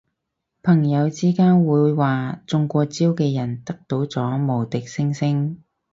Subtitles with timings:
[0.63, 5.61] 朋友之間會話中過招嘅人得到咗無敵星星